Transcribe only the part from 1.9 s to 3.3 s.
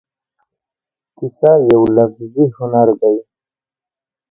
لفظي هنر دی.